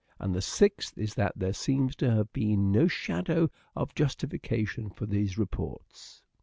[0.17, 5.05] And the sixth is that there seems to have been no shadow of justification for
[5.05, 6.23] these reports.